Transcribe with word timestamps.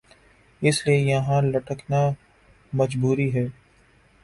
اس 0.61 0.77
لئے 0.87 0.97
یہان 0.99 1.51
لٹکنا 1.51 2.01
مجبوری 2.73 3.33
ہے 3.35 3.45